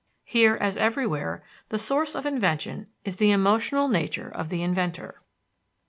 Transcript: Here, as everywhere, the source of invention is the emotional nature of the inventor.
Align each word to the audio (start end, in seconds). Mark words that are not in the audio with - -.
Here, 0.25 0.55
as 0.59 0.77
everywhere, 0.77 1.43
the 1.69 1.77
source 1.77 2.15
of 2.15 2.25
invention 2.25 2.87
is 3.05 3.17
the 3.17 3.29
emotional 3.29 3.87
nature 3.87 4.29
of 4.33 4.49
the 4.49 4.63
inventor. 4.63 5.21